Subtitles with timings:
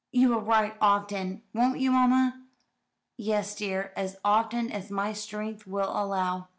[0.11, 2.41] You will write often, won't you, mamma?"
[3.17, 6.47] "Yes, dear, as often as my strength will allow."